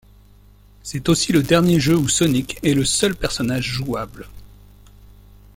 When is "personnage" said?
3.15-3.65